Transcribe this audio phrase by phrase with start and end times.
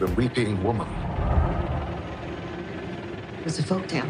[0.00, 0.88] The Weeping Woman.
[3.44, 4.06] It's a folk tale.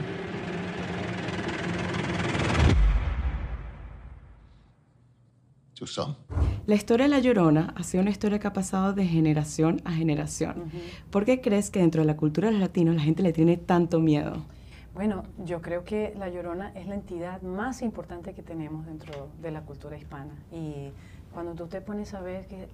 [5.75, 6.15] To some.
[6.67, 9.91] La historia de La Llorona ha sido una historia que ha pasado de generación a
[9.91, 10.71] generación.
[11.11, 13.57] ¿Por qué crees que dentro de la cultura de los latinos la gente le tiene
[13.57, 14.45] tanto miedo?
[14.95, 19.51] Bueno, yo creo que La Llorona es la entidad más importante que tenemos dentro de
[19.53, 20.35] la cultura hispana.
[20.51, 20.93] Y
[21.33, 22.69] cuando tú te pones a ver que,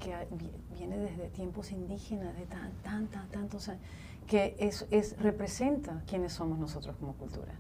[0.74, 3.82] viene desde tiempos indígenas, de tan, tan, tan, tantos años,
[4.26, 7.52] que es, es, representa quiénes somos nosotros como cultura.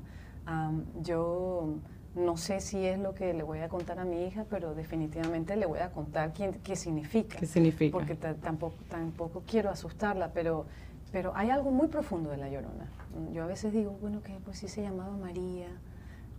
[1.02, 1.74] Yo
[2.14, 5.54] no sé si es lo que le voy a contar a mi hija, pero definitivamente
[5.56, 7.36] le voy a contar quién, qué significa.
[7.38, 7.92] ¿Qué significa?
[7.92, 10.66] Porque ta- tampoco, tampoco quiero asustarla, pero,
[11.12, 12.88] pero hay algo muy profundo de la llorona.
[13.32, 15.68] Yo a veces digo, bueno, que pues sí se llamaba María.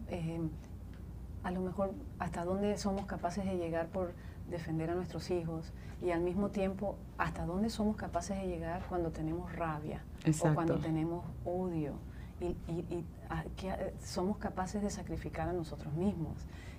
[0.09, 0.39] eh,
[1.43, 4.11] a lo mejor hasta dónde somos capaces de llegar por
[4.49, 5.71] defender a nuestros hijos
[6.01, 10.51] y al mismo tiempo hasta dónde somos capaces de llegar cuando tenemos rabia Exacto.
[10.51, 11.93] o cuando tenemos odio
[12.41, 16.35] y, y- y a- que eh, somos capaces de sacrificar a nosotros mismos.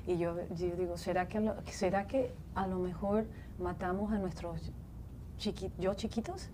[0.07, 3.27] Y yo, yo digo, ¿será que, a lo, ¿será que a lo mejor
[3.59, 4.71] matamos a nuestros
[5.39, 6.51] chiqui- yo chiquitos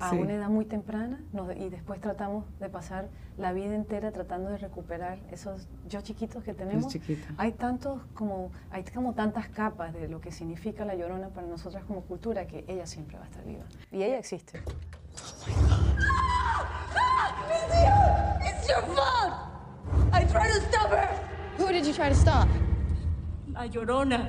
[0.00, 0.16] a Sí.
[0.16, 4.58] una edad muy temprana nos- y después tratamos de pasar la vida entera tratando de
[4.58, 6.92] recuperar esos yo chiquitos que tenemos?
[7.36, 11.84] Hay tantos como hay como tantas capas de lo que significa la llorona para nosotras
[11.84, 14.60] como cultura que ella siempre va a estar viva y ella existe.
[18.42, 19.34] It's your fault!
[20.12, 21.08] I tried to stop her!
[21.58, 22.48] Who did you try to stop?
[23.52, 24.28] La Llorona.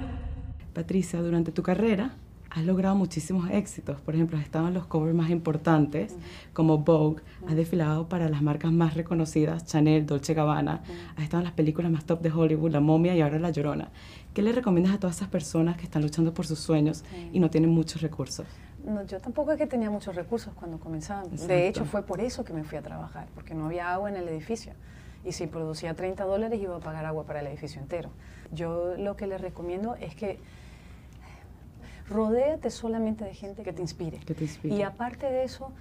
[0.74, 2.12] Patricia, durante tu carrera
[2.52, 4.02] has logrado muchísimos éxitos.
[4.02, 6.16] Por ejemplo, has estado en los covers más importantes,
[6.54, 10.84] como Vogue, has desfilado para las marcas más reconocidas, Chanel, Dolce Gabbana,
[11.16, 13.90] has estado en las películas más top de Hollywood, La Momia y ahora La Llorona.
[14.34, 17.50] ¿Qué le recomiendas a todas esas personas que están luchando por sus sueños y no
[17.50, 18.46] tienen muchos recursos?
[18.86, 21.34] No, yo tampoco es que tenía muchos recursos cuando comenzábamos.
[21.34, 21.54] Exacto.
[21.54, 24.18] De hecho, fue por eso que me fui a trabajar, porque no había agua en
[24.18, 24.74] el edificio.
[25.24, 28.10] Y si producía 30 dólares, iba a pagar agua para el edificio entero.
[28.52, 30.40] Yo lo que les recomiendo es que
[32.12, 34.20] rodéate solamente de gente que te inspire.
[34.20, 34.76] Que te inspire.
[34.76, 35.72] Y aparte de eso,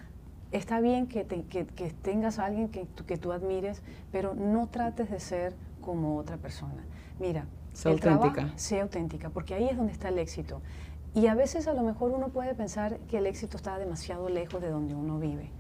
[0.52, 3.82] está bien que, te- que- que tengas a alguien que, tú- que tú admires,
[4.12, 6.84] pero no trates de ser como otra persona.
[7.18, 10.60] Mira, Sé el trabajo- sé auténtica, porque ahí es donde está el éxito.
[11.14, 14.60] Y a veces a lo mejor uno puede pensar que el éxito está demasiado lejos
[14.62, 15.50] de donde uno vive.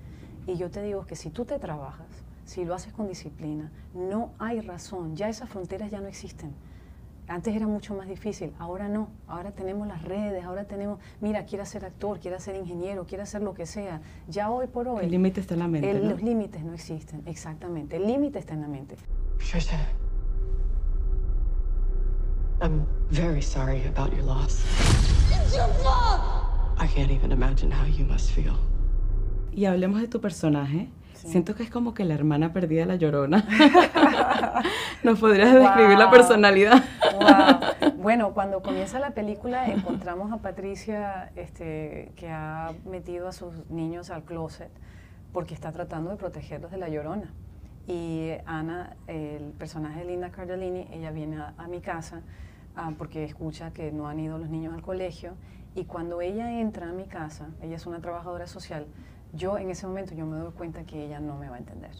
[0.46, 2.06] Y yo te digo que si tú te trabajas,
[2.44, 6.52] si lo haces con disciplina, no hay razón, ya esas fronteras ya no existen.
[7.30, 9.08] Antes era mucho más difícil, ahora no.
[9.28, 13.40] Ahora tenemos las redes, ahora tenemos, mira, quiere ser actor, quiere ser ingeniero, quiere hacer
[13.40, 14.00] lo que sea.
[14.26, 15.04] Ya hoy por hoy.
[15.04, 16.10] El límite está en la mente, el- ¿no?
[16.10, 17.94] Los límites no existen, exactamente.
[17.98, 18.96] El límite está en la mente.
[19.38, 19.78] Patricia,
[22.60, 24.64] I'm very sorry about your loss.
[25.30, 26.20] It's your fault!
[26.78, 28.54] I can't even imagine how you must feel.
[29.52, 30.88] Y hablemos de tu personaje.
[31.14, 33.44] Siento que es como que la hermana perdida de la llorona.
[35.04, 36.82] ¿Nos podrías describir la personalidad?
[37.20, 37.90] Wow.
[38.00, 44.08] Bueno, cuando comienza la película encontramos a Patricia este, que ha metido a sus niños
[44.10, 44.70] al closet
[45.32, 47.30] porque está tratando de protegerlos de la llorona.
[47.86, 52.22] Y Ana, el personaje de Linda Cardellini, ella viene a, a mi casa
[52.74, 55.34] ah, porque escucha que no han ido los niños al colegio
[55.74, 58.86] y cuando ella entra a mi casa, ella es una trabajadora social,
[59.34, 61.92] yo en ese momento yo me doy cuenta que ella no me va a entender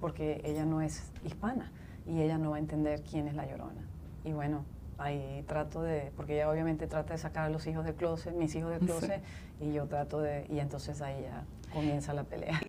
[0.00, 1.72] porque ella no es hispana
[2.06, 3.82] y ella no va a entender quién es la llorona.
[4.24, 4.64] Y bueno,
[4.98, 8.54] ahí trato de, porque ella obviamente trata de sacar a los hijos del closet, mis
[8.54, 8.86] hijos del Sí.
[8.86, 9.22] closet,
[9.60, 12.60] y yo trato de, y entonces ahí ya comienza la pelea.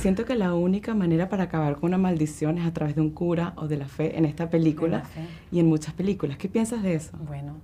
[0.00, 3.08] Siento que la única manera para acabar con una maldición es a través de un
[3.10, 5.04] cura o de la fe en esta película
[5.50, 6.36] y en muchas películas.
[6.36, 7.16] ¿Qué piensas de eso?
[7.26, 7.54] Bueno,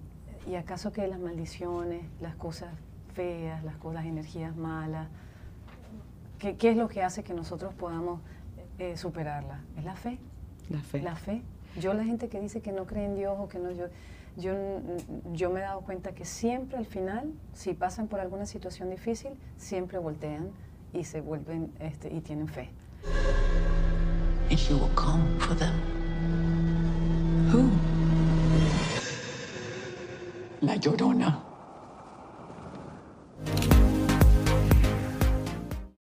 [0.51, 2.71] ¿y acaso que las maldiciones, las cosas
[3.11, 5.09] feas, las cosas, las energías malas,
[6.39, 8.21] ¿qué, qué es lo que hace que nosotros podamos
[8.79, 9.61] eh, superarlas?
[9.77, 10.19] Es la fe.
[10.69, 11.03] La fe.
[11.03, 11.43] La fe.
[11.79, 13.87] Yo la gente que dice que no cree en Dios o que no, yo,
[14.37, 14.55] yo,
[15.33, 19.33] yo me he dado cuenta que siempre al final, si pasan por alguna situación difícil,
[19.57, 20.51] siempre voltean
[20.93, 22.71] y se vuelven este, y tienen fe.
[24.51, 25.73] And you will come for them.
[27.53, 27.71] Who?
[30.61, 31.50] La Llorona.